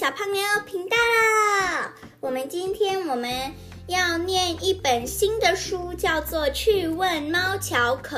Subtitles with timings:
[0.00, 1.92] 小胖妞频道啦！
[2.20, 3.30] 我们今天我们
[3.86, 8.16] 要念一本新的书，叫做《去问猫巧可》。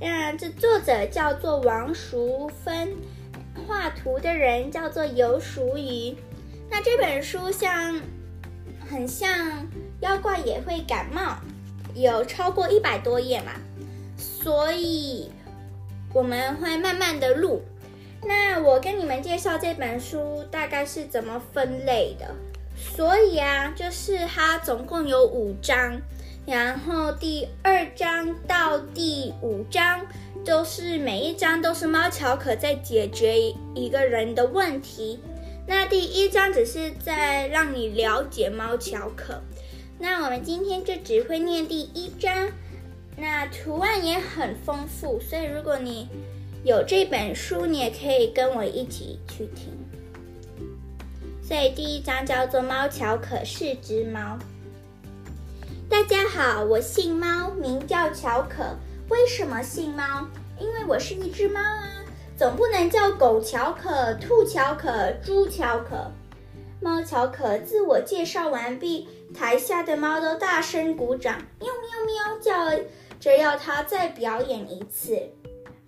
[0.00, 2.94] 那这作者叫做王淑芬，
[3.66, 6.14] 画图的人叫做游淑瑜。
[6.70, 8.00] 那这本书像
[8.88, 9.66] 很像
[10.02, 11.38] 妖怪也会感冒，
[11.96, 13.54] 有超过一百多页嘛，
[14.16, 15.28] 所以
[16.14, 17.64] 我们会慢慢的录。
[18.62, 22.34] 我跟你们介绍这本书大概是怎么分类的。
[22.76, 26.00] 所以啊，就是它总共有五章，
[26.46, 30.06] 然后第二章到第五章
[30.44, 33.38] 都是每一章都是猫巧可在解决
[33.74, 35.20] 一个人的问题。
[35.66, 39.40] 那第一章只是在让你了解猫巧可。
[39.98, 42.48] 那我们今天就只会念第一章。
[43.16, 46.08] 那图案也很丰富，所以如果你
[46.62, 49.72] 有这本书，你也可以跟我一起去听。
[51.42, 54.20] 所以第一章叫做《猫巧可是只猫》。
[55.88, 58.76] 大家好，我姓猫，名叫巧可。
[59.08, 60.26] 为什么姓猫？
[60.58, 62.04] 因为我是一只猫啊，
[62.36, 66.12] 总不能叫狗巧可、兔巧可、猪巧可。
[66.82, 72.84] 猫巧可自我介绍完毕，台下的猫都大声鼓掌，喵喵喵叫
[73.18, 75.18] 着要它再表演一次。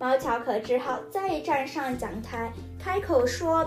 [0.03, 3.65] 猫巧可只好再站上讲台，开口说：“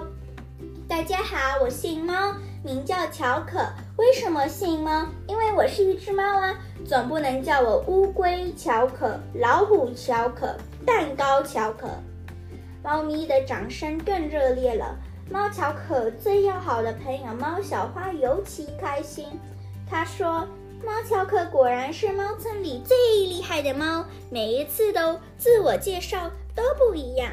[0.86, 3.66] 大家好，我姓猫，名叫巧可。
[3.96, 5.06] 为什么姓猫？
[5.26, 6.54] 因为我是一只猫啊，
[6.86, 11.88] 总不能叫我乌龟巧可、老虎巧可、蛋糕巧可。”
[12.84, 14.94] 猫咪的掌声更热烈了。
[15.30, 19.24] 猫巧可最要好的朋友猫小花尤其开心，
[19.88, 20.46] 他说。
[20.84, 22.96] 猫巧可果然是猫村里最
[23.26, 27.32] 厉害的猫，每一次都自我介绍都不一样。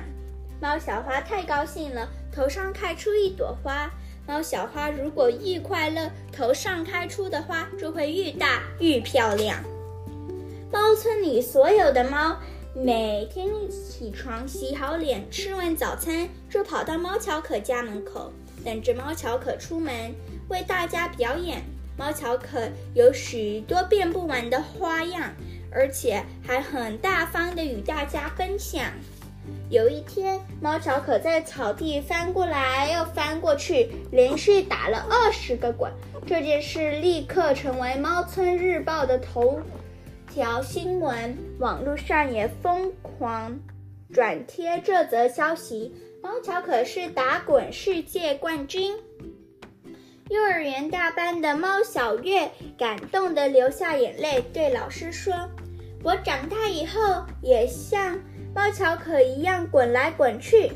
[0.61, 3.91] 猫小花太高兴了，头上开出一朵花。
[4.25, 9.61] 猫小花如果愈快乐，头上开出的花就会愈大愈漂亮。
[10.71, 12.37] 猫村里所有的猫
[12.73, 18.31] 每天起床、洗好脸、吃完早餐，就跑到猫巧可家门口，
[18.63, 20.15] 等着猫巧可出门
[20.47, 21.61] 为大家表演。
[21.97, 25.31] 猫巧可有许多变不完的花样，
[25.71, 28.85] 而且还很大方的与大家分享。
[29.69, 35.91] 有一天，猫巧可在草地翻过来又翻过去，连续打了二十个滚。
[36.25, 39.59] 这件事立刻成为猫村日报的头
[40.31, 43.59] 条新闻，网络上也疯狂
[44.13, 48.95] 转贴这则消息：猫巧可是打滚世界冠军。
[50.33, 55.31] 幼儿园大班的猫小月感动的流下眼泪，对老师说
[56.03, 58.19] ：“我长大以后也像
[58.51, 60.71] 猫巧可一样滚来滚去。”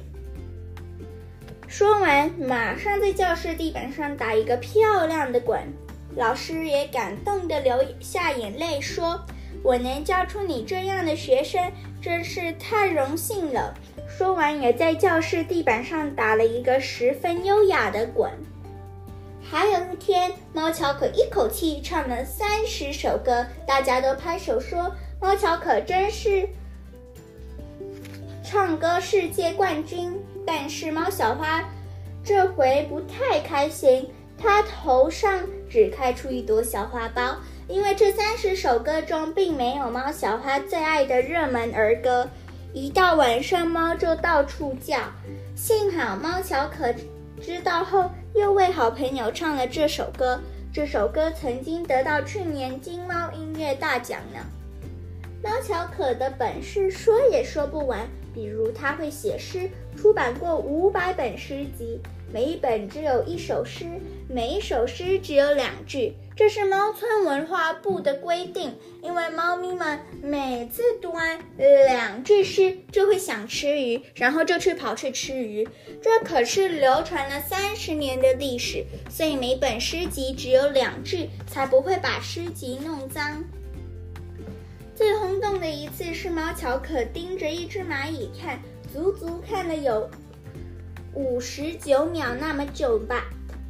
[1.67, 5.59] 说完，马上在教室地板上打一个漂亮的滚。
[6.15, 9.19] 老师也感动的流下眼泪，说
[9.65, 11.59] ：“我能教出你这样的学生，
[11.99, 13.73] 真是太荣幸了。”
[14.07, 18.31] 说完，也在教室地板上打了一个十分优雅的滚。
[19.41, 26.47] 还有一天，猫巧可一口气唱了三十首歌，大家都拍手说：“猫巧可真是
[28.43, 30.13] 唱歌世界冠军。”
[30.45, 31.63] 但是猫小花
[32.23, 37.35] 这回不太开心，它头上只开出一朵小花苞，
[37.67, 42.29] 因为这三十首歌中并没有猫小花最爱的热门儿歌。
[42.73, 44.97] 一到晚上，猫就到处叫。
[45.55, 46.93] 幸好猫巧可。
[47.39, 50.39] 知道后，又为好朋友唱了这首歌。
[50.73, 54.39] 这首歌曾经得到去年金猫音乐大奖呢。
[55.43, 61.99] 猫巧可的本事说也说不完，比如他会写诗，出版过五百本诗集。
[62.29, 63.85] 每一本只有一首诗，
[64.27, 68.75] 每一首诗只有两句，这是猫村文化部的规定。
[69.01, 75.65] 因为猫咪们每次读完两句诗就会想吃鱼，然后就去跑去吃鱼。
[76.01, 83.41] 这可是流传了三十年的历史，所以每本诗集只有两句，才不会把诗集弄脏。
[84.93, 88.59] 最轰动的一次是猫巧可盯着一只蚂蚁看，
[88.97, 90.09] 足足看了有。
[91.13, 93.25] 五十九秒那么久吧，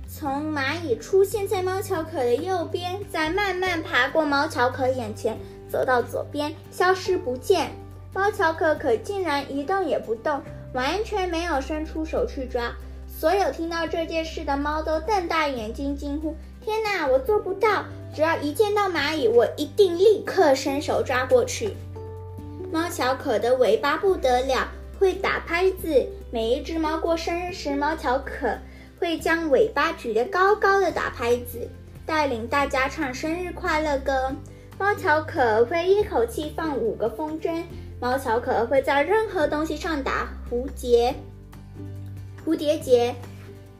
[0.08, 5.38] 从蚂蚁出现在猫巧可的右边，再慢慢爬过猫巧可眼前，
[5.68, 7.72] 走到左边，消失不见。
[8.14, 10.42] 猫巧可可竟然一动也不动，
[10.74, 12.74] 完全没有伸出手去抓。
[13.06, 17.84] 所有听到这件事的猫都瞪大眼睛惊呼：“天哪，我做不到！
[18.16, 21.74] 只要一见到蚂蚁，我一定立刻伸手抓过去。”
[22.72, 24.70] 猫巧可的尾巴不得了。
[25.00, 26.08] 会打拍子。
[26.32, 28.58] 每一只猫过生日时，猫巧可
[29.00, 31.70] 会将尾巴举得高高的打拍子，
[32.06, 34.36] 带领大家唱生日快乐歌。
[34.78, 37.64] 猫巧可会一口气放五个风筝。
[38.00, 41.16] 猫巧可会在任何东西上打蝴蝶，
[42.46, 43.16] 蝴蝶结，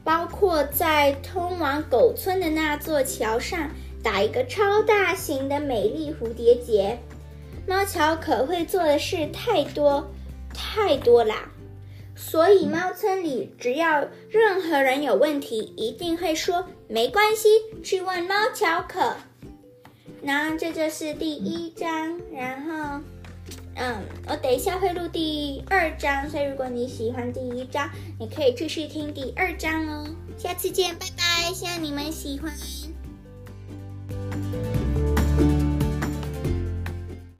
[0.02, 3.70] 包括在通往狗村的那座桥上
[4.02, 6.98] 打一个超大型的美丽蝴蝶结。
[7.64, 10.04] 猫巧可会做的事太多
[10.60, 11.48] 太多啦，
[12.16, 17.48] 所以猫村里只要任何人有问题，一定会说没关系，
[17.82, 19.14] 去问猫巧可。
[20.20, 23.00] 然后这就是第一章，然后。
[23.80, 27.88] 嗯，我等一下会录第二章，所以如果你喜欢第一章，
[28.18, 30.04] 你可以继续听第二章哦。
[30.36, 31.52] 下次见，拜拜！
[31.54, 32.52] 希望你们喜欢。